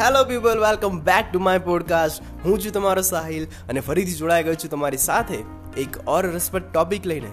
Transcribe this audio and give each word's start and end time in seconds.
Hello 0.00 0.24
people 0.24 0.58
welcome 0.58 1.00
back 1.00 1.24
to 1.32 1.38
my 1.38 1.58
podcast 1.58 2.22
હું 2.44 2.60
છું 2.60 2.72
તમારો 2.72 3.02
સાહિલ 3.02 3.44
અને 3.44 3.80
ફરીથી 3.80 4.12
જોડાઈ 4.12 4.42
ગયો 4.42 4.54
છું 4.54 4.70
તમારી 4.70 4.96
સાથે 4.96 5.34
એક 5.76 6.08
ઓર 6.08 6.26
રસપ્રદ 6.26 6.62
ટોપિક 6.72 7.06
લઈને. 7.06 7.30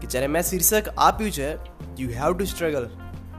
કે 0.00 0.06
જ્યારે 0.06 0.26
મેં 0.26 0.42
શીર્ષક 0.42 0.82
આપ્યું 0.98 1.30
છે 1.30 1.54
યુ 2.00 2.10
હેવ 2.10 2.38
ટુ 2.38 2.44
સ્ટ્રગલ 2.44 2.90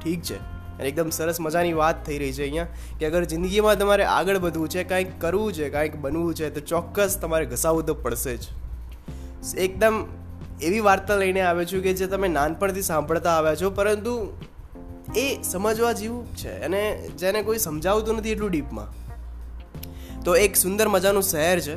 ઠીક 0.04 0.22
છે. 0.22 0.36
અને 0.80 0.90
એકદમ 0.90 1.10
સરસ 1.10 1.38
મજાની 1.40 1.74
વાત 1.74 2.06
થઈ 2.06 2.18
રહી 2.18 2.34
છે 2.34 2.42
અહીંયા, 2.42 2.68
કે 3.00 3.06
અગર 3.06 3.24
જિંદગીમાં 3.24 3.80
તમારે 3.80 4.04
આગળ 4.04 4.38
વધવું 4.38 4.70
છે, 4.70 4.84
કાંઈક 4.84 5.22
કરવું 5.22 5.54
છે, 5.54 5.70
કાંઈક 5.70 5.96
બનવું 5.96 6.36
છે, 6.36 6.50
તો 6.50 6.60
ચોક્કસ 6.60 7.18
તમારે 7.22 7.46
ઘસાવવું 7.46 7.86
તો 7.86 7.94
પડશે 7.94 8.38
જ. 8.38 8.40
એકદમ 9.58 10.06
એવી 10.62 10.80
વાર્તા 10.80 11.16
લઈને 11.16 11.42
આવ્યો 11.42 11.66
છું 11.66 11.84
કે 11.84 11.94
જે 11.94 12.08
તમે 12.08 12.28
નાનપણથી 12.28 12.82
સાંભળતા 12.82 13.32
આવ્યા 13.32 13.56
છો, 13.56 13.70
પરંતુ 13.70 14.34
એ 15.16 15.42
સમજવા 15.44 15.92
જેવું 15.92 16.36
છે. 16.36 16.60
અને 16.60 17.08
જેને 17.08 17.42
કોઈ 17.42 17.58
સમજાવતું 17.58 18.16
નથી 18.16 18.32
એટલું 18.32 18.52
ડીપમાં. 18.52 19.10
તો 20.24 20.36
એક 20.36 20.56
સુંદર 20.56 20.88
મજાનું 20.88 21.24
શહેર 21.24 21.60
છે. 21.60 21.76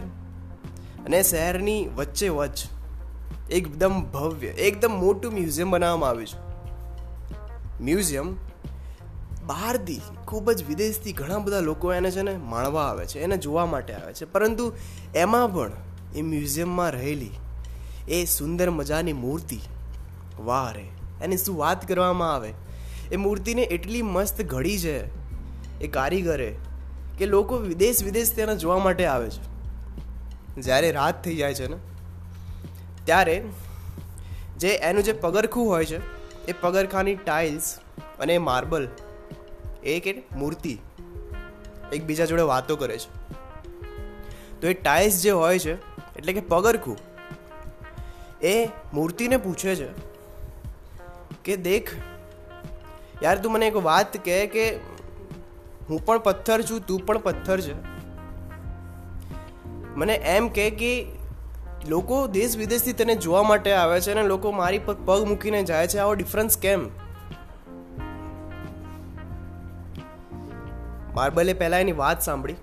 અને 1.05 1.22
શહેરની 1.22 1.88
વચ્ચે 1.88 2.28
વચ 2.28 2.58
એકદમ 3.50 4.02
ભવ્ય, 4.02 4.48
એકદમ 4.48 5.00
મોટું 5.00 5.32
મ્યુઝિયમ 5.32 5.70
બનાવવામાં 5.70 6.08
આવ્યું 6.08 6.27
છે. 6.27 6.52
મ્યુઝિયમ 7.84 8.36
બહારથી 9.46 10.00
ખૂબ 10.27 10.50
જ 10.50 10.64
વિદેશથી 10.64 11.12
ઘણા 11.12 11.38
બધા 11.38 11.60
લોકો 11.60 11.92
એને 11.92 12.10
છે 12.10 12.22
ને 12.22 12.36
માણવા 12.36 12.83
આવે 12.83 13.06
છે, 13.06 13.20
એને 13.20 13.36
જોવા 13.36 13.66
માટે 13.66 13.92
આવે 13.92 14.12
છે. 14.12 14.24
પરંતુ 14.24 14.72
એમાં 15.14 15.55
પણ 15.55 15.72
એ 16.14 16.22
મ્યુઝિયમમાં 16.22 16.91
રહેલી 16.91 17.30
એ 18.08 18.24
સુંદર 18.24 18.70
મજાની 18.70 19.12
મૂર્તિ, 19.12 19.60
વાહ 20.38 20.72
રે. 20.72 20.86
એની 21.22 21.36
શું 21.36 21.58
વાત 21.58 21.88
કરવામાં 21.88 22.34
આવે? 22.34 22.52
એ 23.12 23.16
મૂર્તિને 23.16 23.62
એટલી 23.62 24.02
મસ્ત 24.02 24.42
ઘડી 24.42 24.78
છે, 24.78 24.96
એ 25.80 25.86
કારીગરે, 25.86 26.55
કે 27.19 27.27
લોકો 27.27 27.56
વિદેશ 27.56 28.02
વિદેશ 28.02 28.32
તેને 28.36 28.56
જોવા 28.56 28.78
માટે 28.78 29.06
આવે 29.06 29.30
છે. 29.30 29.42
જ્યારે 30.60 30.91
રાત 30.91 31.24
થઈ 31.24 31.36
જાય 31.36 31.54
છે 31.54 31.66
ને, 31.66 31.77
ત્યારે 33.04 33.42
જે 34.56 34.69
એનું 34.69 35.04
જે 35.04 35.12
પગરખું 35.12 35.69
હોય 35.69 35.84
છે, 35.84 35.98
એ 36.46 36.52
પગરખાની 36.60 37.14
ટાઇલ્સ 37.14 37.78
અને 38.19 38.38
માર્બલ 38.38 38.88
એ 39.84 40.00
કે 40.00 40.22
મૂર્તિ 40.36 40.78
એકબીજા 41.92 42.24
જોડે 42.24 42.42
વાતો 42.42 42.76
કરે 42.76 42.98
છે. 42.98 43.10
તો 44.60 44.69
એ 44.69 44.74
ટાઇલ્સ 44.74 45.22
જે 45.22 45.30
હોય 45.30 45.58
છે, 45.58 45.74
એટલે 46.16 46.32
કે 46.32 46.41
પગરખું, 46.41 46.97
એ 48.42 48.69
મૂર્તિને 48.94 49.36
પૂછે 49.36 49.76
છે 49.76 49.88
કે 51.44 51.56
દેખ 51.56 51.91
યાર 53.23 53.39
તું 53.39 53.53
મને 53.53 53.67
એક 53.67 53.77
વાત 53.77 54.25
કહે 54.25 54.47
કે 54.47 54.77
હું 55.91 56.06
પણ 56.06 56.19
પથ્થર 56.19 56.62
છું, 56.62 56.87
તું 56.87 57.06
પણ 57.06 57.19
પથ્થર 57.19 57.61
છે. 57.61 57.75
મને 59.97 60.15
એમ 60.15 60.48
કહે 60.48 60.70
કે 60.70 61.06
લોકો 61.89 62.27
દેશ 62.27 62.56
વિદેશથી 62.56 62.93
તને 62.93 63.15
જોવા 63.15 63.43
માટે 63.43 63.73
આવે 63.73 64.00
છે 64.00 64.11
અને 64.11 64.23
લોકો 64.23 64.53
મારી 64.53 64.78
પર 64.78 64.97
પગ 65.05 65.25
મૂકીને 65.25 65.62
જાય 65.62 65.87
છે. 65.87 65.98
આવો 65.98 66.15
ડિફરન્સ 66.15 66.59
કેમ? 66.59 66.89
માર્બલે 71.15 71.53
પહેલાં 71.53 71.81
એની 71.81 71.93
વાત 71.93 72.23
સાંભળી. 72.23 72.55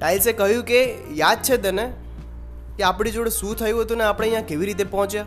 ટાઇલ્સે 0.00 0.32
કહ્યું 0.32 0.64
કે, 0.64 0.94
યાદ 1.14 1.38
છે 1.42 1.56
તને 1.56 1.92
કે 2.76 2.82
આપણી 2.82 3.10
જોડે 3.10 3.30
શું 3.30 3.56
થયું 3.56 3.80
હતું 3.80 3.96
ને 3.96 4.04
આપણે 4.04 4.26
અહીંયા 4.26 4.46
કેવી 4.46 4.66
રીતે 4.66 4.84
પહોંચ્યા? 4.84 5.24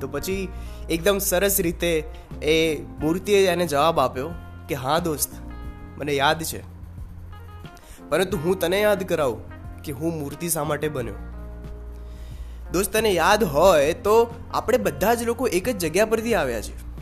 તો 0.00 0.08
પછી 0.08 0.48
એકદમ 0.90 1.18
સરસ 1.18 1.60
રીતે 1.60 2.04
એ 2.42 2.82
મૂર્તિએ 3.00 3.48
એને 3.48 3.66
જવાબ 3.66 4.00
આપ્યો 4.00 4.30
કે, 4.68 4.74
હા 4.74 4.98
દોસ્ત, 4.98 5.30
મને 5.98 6.12
યાદ 6.12 6.42
છે. 6.42 6.62
પરંતુ 8.08 8.36
હું 8.36 8.58
તને 8.58 8.80
યાદ 8.80 9.02
કરાવું 9.02 9.40
કે 9.82 9.92
હું 9.92 10.20
મૂર્તિ 10.20 10.48
શા 10.48 10.64
માટે 10.64 10.88
બન્યો. 10.88 11.14
દોસ્ત, 12.72 12.92
તને 12.92 13.10
યાદ 13.10 13.44
હોય 13.44 13.92
તો 13.92 14.34
આપણે 14.54 14.78
બધા 14.78 15.14
જ 15.14 15.22
લોકો 15.22 15.48
એક 15.48 15.68
જ 15.68 15.78
જગ્યા 15.78 16.06
પરથી 16.06 16.34
આવ્યા 16.34 16.60
છે 16.60 16.92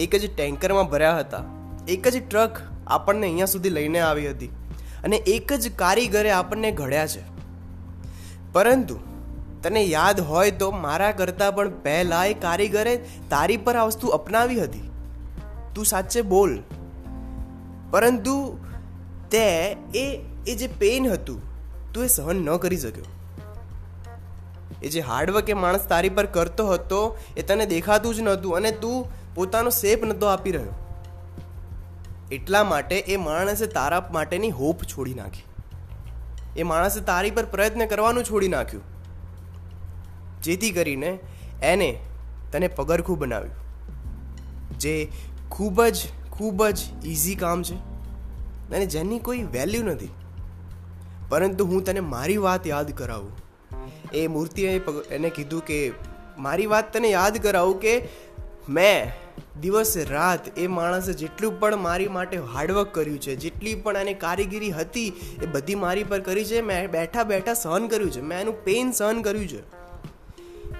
એક 0.00 0.16
જ 0.16 0.36
ટેન્કરમાં 0.36 0.90
ભર્યા 0.90 1.18
હતા. 1.18 1.42
એક 1.88 2.08
જ 2.08 2.28
ટ્રક 2.28 2.58
આપણને 2.86 3.26
અહીંયા 3.26 3.46
સુધી 3.46 3.70
લઈને 3.70 4.00
આવી 4.00 4.30
હતી. 4.30 4.46
અને 5.04 5.16
એક 5.16 5.52
જ 5.52 5.72
કારીગરે 5.76 6.30
આપણને 6.30 6.70
ઘડ્યા 6.70 7.06
છે. 7.06 7.20
પરંતુ 8.52 9.11
તને 9.62 9.82
યાદ 9.82 10.20
હોય 10.20 10.50
તો 10.50 10.70
મારા 10.70 11.12
કરતાં 11.12 11.54
પણ 11.54 11.82
પહેલાં 11.82 12.28
એ 12.28 12.34
કારીગરે 12.34 13.04
તારી 13.30 13.56
પર 13.56 13.76
આ 13.76 13.84
વસ્તુ 13.84 14.08
અપનાવી 14.08 14.62
હતી. 14.62 14.90
તું 15.74 15.84
સાચે 15.84 16.22
બોલ. 16.22 16.58
પરંતુ 17.90 18.58
તે, 19.30 19.76
એ 19.94 20.24
એ 20.46 20.54
જે 20.54 20.66
પેઇન 20.66 21.06
હતું, 21.06 21.40
તું 21.92 22.04
એ 22.04 22.06
સહન 22.06 22.36
ન 22.36 22.56
કરી 22.56 22.76
શક્યો. 22.76 23.04
એ 24.82 24.88
જે 24.88 25.00
હાર્ડવર્ક 25.00 25.50
એ 25.50 25.52
માણસ 25.52 25.86
તારી 25.88 26.08
પર 26.08 26.26
કરતો 26.26 26.68
હતો, 26.68 27.18
એ 27.36 27.42
તને 27.42 27.66
દેખાતું 27.66 28.14
જ 28.14 28.20
નહોતું 28.20 28.56
અને 28.56 28.70
તું 28.70 29.06
પોતાનો 29.34 29.70
સેપ 29.70 30.04
નહોતો 30.04 30.26
આપી 30.26 30.50
રહ્યો. 30.50 30.72
એટલા 32.32 32.64
માટે 32.64 32.98
એ 32.98 33.16
માણસે 33.16 33.66
તારા 33.66 34.08
માટેની 34.12 34.50
હોપ 34.50 34.84
છોડી 34.84 35.14
નાખી. 35.14 35.42
એ 36.56 36.62
માણસે 36.62 37.00
તારી 37.00 37.30
પર 37.30 37.44
પ્રયત્ન 37.44 37.86
કરવાનું 37.86 38.24
છોડી 38.24 38.48
નાખ્યું. 38.48 38.82
જેથી 40.42 40.70
કરીને 40.70 41.18
એને 41.62 41.98
તને 42.52 42.68
પગરખું 42.68 43.18
બનાવ્યું. 43.18 44.78
જે 44.78 45.08
ખૂબ 45.50 45.84
જ 45.84 46.08
ખૂબ 46.32 46.66
જ 46.66 46.78
ઇઝી 47.04 47.34
કામ 47.34 47.62
છે 47.62 47.74
અને 48.72 48.86
જેની 48.86 49.18
કોઈ 49.18 49.42
વેલ્યુ 49.42 49.82
નથી. 49.82 50.08
પરંતુ 51.28 51.66
હું 51.66 51.84
તને 51.84 52.00
મારી 52.00 52.36
વાત 52.36 52.66
યાદ 52.66 52.90
કરાવું. 52.90 53.32
એ 54.12 54.26
મૂર્તિએ 54.26 54.80
એને 55.10 55.30
કીધું 55.30 55.64
કે, 55.64 55.92
મારી 56.38 56.66
વાત 56.66 56.92
તને 56.92 57.08
યાદ 57.08 57.36
કરાવું 57.36 57.80
કે 57.80 58.08
મેં 58.68 59.12
દિવસ 59.60 59.96
રાત 60.10 60.58
એ 60.58 60.66
માણસે 60.66 61.12
જેટલું 61.12 61.60
પણ 61.60 61.76
મારી 61.76 62.08
માટે 62.08 62.38
હાર્ડવર્ક 62.38 62.94
કર્યું 62.94 63.20
છે, 63.20 63.36
જેટલી 63.36 63.74
પણ 63.74 63.96
એને 63.96 64.14
કારીગીરી 64.14 64.70
હતી 64.70 65.08
એ 65.42 65.46
બધી 65.46 65.74
મારી 65.74 66.04
પર 66.04 66.20
કરી 66.20 66.44
છે, 66.44 66.60
મેં 66.60 66.90
બેઠા 66.90 67.24
બેઠા 67.24 67.54
સહન 67.54 67.88
કર્યું 67.88 68.10
છે, 68.10 68.20
મેં 68.20 68.40
એનું 68.40 68.64
પેન 68.64 68.92
સહન 68.92 69.22
કર્યું 69.22 69.48
છે. 69.48 69.81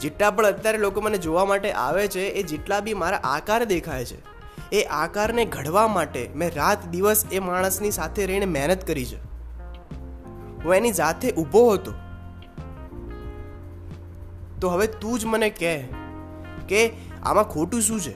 જેટલા 0.03 0.31
પણ 0.31 0.47
અત્યારે 0.47 0.79
લોકો 0.79 1.01
મને 1.01 1.19
જોવા 1.19 1.45
માટે 1.45 1.73
આવે 1.73 2.09
છે, 2.09 2.21
એ 2.21 2.43
જેટલા 2.43 2.81
બી 2.81 2.95
મારા 2.95 3.21
આકાર 3.25 3.65
દેખાય 3.65 4.05
છે, 4.05 4.19
એ 4.73 4.83
આકારને 4.83 5.45
ઘડવા 5.45 5.89
માટે 5.89 6.31
મેં 6.37 6.55
રાત 6.55 6.87
દિવસ 6.87 7.25
એ 7.33 7.39
માણસની 7.39 7.91
સાથે 7.91 8.27
રહીને 8.27 8.47
મહેનત 8.47 8.87
કરી 8.87 9.05
છે. 9.05 9.21
હું 10.65 10.75
એની 10.75 10.93
જાતે 10.93 11.33
ઊભો 11.33 11.71
હતો. 11.73 11.95
તો 14.61 14.69
હવે 14.69 14.87
તું 14.87 15.19
જ 15.19 15.25
મને 15.25 15.51
કહે 15.51 15.85
કે 16.69 16.91
આમાં 17.23 17.45
ખોટું 17.45 17.81
શું 17.81 18.01
છે? 18.01 18.15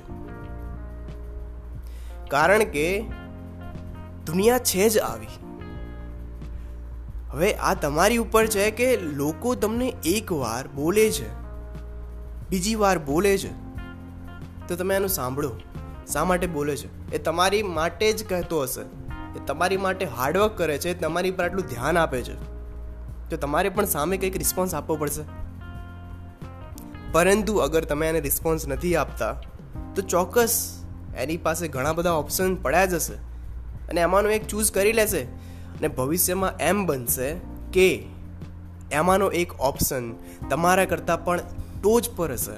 કારણ 2.29 2.65
કે 2.65 3.01
દુનિયા 4.27 4.59
છે 4.59 4.89
જ 4.89 4.99
આવી. 4.99 5.35
હવે 7.31 7.55
આ 7.55 7.75
તમારી 7.75 8.17
ઉપર 8.17 8.47
છે 8.47 8.71
કે 8.71 8.97
લોકો 8.97 9.55
તમને 9.55 9.93
એકવાર 10.05 10.69
બોલે 10.69 11.11
છે 11.11 11.46
બીજી 12.51 12.75
વાર 12.75 12.99
બોલે 12.99 13.39
છે. 13.39 13.53
તો 14.69 14.77
તમે 14.77 14.95
એનું 14.95 15.09
સાંભળો. 15.09 15.53
શા 16.13 16.25
માટે 16.25 16.47
બોલે 16.47 16.77
છે? 16.77 17.15
એ 17.15 17.19
તમારી 17.19 17.63
માટે 17.63 18.13
જ 18.13 18.29
કહેતો 18.29 18.63
હશે. 18.63 18.81
એ 19.39 19.45
તમારી 19.47 19.77
માટે 19.77 20.05
હાર્ડવર્ક 20.05 20.59
કરે 20.59 20.79
છે 20.79 20.95
તમારી 20.95 21.31
પર 21.31 21.45
આટલું 21.45 21.65
ધ્યાન 21.65 21.99
આપે 21.99 22.23
છે. 22.23 22.57
તો 23.31 23.37
તમારે 23.37 23.69
પણ 23.69 23.85
સામે 23.85 24.17
કંઈક 24.17 24.37
રિસ્પોન્સ 24.37 24.75
આપવો 24.75 24.97
પડશે. 24.97 25.23
પરંતુ 27.13 27.57
અગર 27.57 27.85
તમે 27.85 28.09
એને 28.09 28.21
રિસ્પોન્સ 28.21 28.69
નથી 28.69 28.97
આપતા, 28.97 29.33
તો 29.97 30.03
ચોક્કસ 30.03 30.83
એની 31.17 31.37
પાસે 31.37 31.69
ઘણા 31.69 31.93
બધા 31.93 32.11
ઓપ્શન 32.11 32.55
પડ્યા 32.55 32.87
જ 32.87 32.95
હશે. 32.95 33.15
અને 33.89 34.01
એમાંનો 34.01 34.31
એક 34.31 34.47
ચૂઝ 34.47 34.73
કરી 34.73 34.93
લેશે. 34.93 35.21
અને 35.21 35.89
ભવિષ્યમાં 35.89 36.57
એમ 36.57 36.87
બનશે 36.87 37.35
કે, 37.73 38.07
એમાંનો 38.93 39.31
એક 39.31 39.61
ઓપ્શન 39.61 40.13
તમારા 40.51 40.85
કરતાં 40.85 41.25
પણ 41.25 41.41
ટોચ 41.83 42.11
પર 42.17 42.33
હશે 42.33 42.57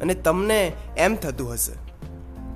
અને 0.00 0.14
તમને 0.14 0.72
એમ 0.96 1.14
થતું 1.14 1.52
હશે 1.52 1.72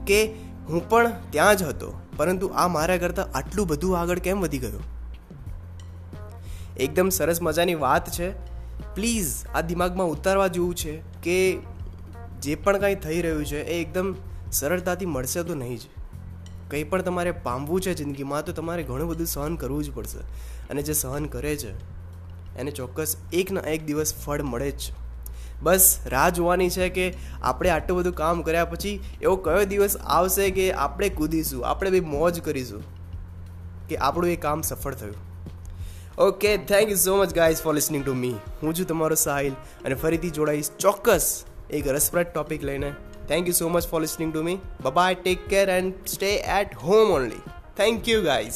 કે 0.07 0.27
હું 0.69 0.89
પણ 0.89 1.13
ત્યાં 1.31 1.57
જ 1.57 1.63
હતો, 1.63 2.01
પરંતુ 2.17 2.47
આ 2.47 2.69
મારા 2.69 2.97
કરતાં 2.97 3.27
આટલું 3.35 3.67
બધું 3.67 3.99
આગળ 3.99 4.19
કેમ 4.19 4.41
વધી 4.41 4.59
ગયું? 4.59 4.83
એકદમ 6.77 7.09
સરસ 7.09 7.43
મજાની 7.43 7.75
વાત 7.75 8.11
છે. 8.11 8.31
પ્લીઝ 8.95 9.47
આ 9.55 9.61
દિમાગમાં 9.61 10.07
ઉતારવા 10.07 10.47
જેવું 10.47 10.75
છે 10.75 11.03
કે 11.23 11.59
જે 12.43 12.55
પણ 12.55 12.79
કાંઈ 12.79 12.95
થઈ 12.95 13.23
રહ્યું 13.23 13.45
છે 13.45 13.65
એ 13.65 13.81
એકદમ 13.81 14.15
સરળતાથી 14.53 15.07
મળશે 15.07 15.43
તો 15.43 15.55
નહીં 15.55 15.79
જ. 15.79 15.81
કંઈ 16.71 16.85
પણ 16.85 17.03
તમારે 17.03 17.31
પામવું 17.31 17.81
છે 17.81 17.95
જિંદગીમાં 17.95 18.45
તો 18.45 18.53
તમારે 18.53 18.83
ઘણું 18.83 19.09
બધું 19.09 19.27
સહન 19.27 19.57
કરવું 19.57 19.85
જ 19.85 19.95
પડશે. 19.95 20.19
અને 20.71 20.83
જે 20.83 20.93
સહન 20.93 21.25
કરે 21.25 21.57
છે, 21.57 21.73
એને 22.59 22.71
ચોક્કસ 22.71 23.17
એક 23.33 23.53
ના 23.53 23.61
એક 23.61 23.87
દિવસ 23.87 24.15
ફળ 24.15 24.43
મળે 24.43 24.71
જ 24.71 24.79
છે. 24.79 25.04
બસ 25.63 25.99
રાહ 26.07 26.29
જોવાની 26.29 26.71
છે 26.71 26.89
કે 26.89 27.15
આપણે 27.43 27.71
આટલું 27.71 27.99
બધું 27.99 28.15
કામ 28.15 28.43
કર્યા 28.43 28.65
પછી 28.65 29.01
એવો 29.23 29.37
કયો 29.37 29.65
દિવસ 29.65 29.97
આવશે 29.97 30.51
કે 30.51 30.73
આપણે 30.73 31.09
કૂદીશું, 31.09 31.67
આપણે 31.67 31.91
બી 31.91 32.01
મોજ 32.01 32.41
કરીશું 32.41 32.83
કે 33.89 33.97
આપણું 33.97 34.31
એ 34.31 34.37
કામ 34.37 34.63
સફળ 34.63 34.95
થયું. 34.95 35.15
Okay 36.19 36.57
thank 36.57 36.91
you 36.91 36.97
so 36.97 37.17
much 37.17 37.35
guys 37.35 37.57
for 37.57 37.75
listening 37.75 38.05
to 38.05 38.15
me 38.15 38.35
હું 38.63 38.75
છું 38.75 38.87
તમારો 38.87 39.15
સાહિલ 39.15 39.53
અને 39.85 39.95
ફરીથી 39.95 40.31
જોડાઈશ 40.31 40.71
ચોક્કસ 40.79 41.45
એક 41.71 41.89
રસપ્રદ 41.89 42.27
ટોપિક 42.27 42.65
લઈને. 42.65 42.93
Thank 43.29 43.47
you 43.47 43.53
so 43.53 43.69
much 43.69 43.89
for 43.89 44.01
listening 44.01 44.33
to 44.33 44.43
me 44.43 44.59
bye 44.95 45.15
take 45.15 45.49
care 45.49 45.69
and 45.69 45.95
stay 46.07 46.37
at 46.37 46.77
home 46.77 47.11
only 47.11 47.37
thank 47.77 48.09
you 48.09 48.23
guys 48.23 48.55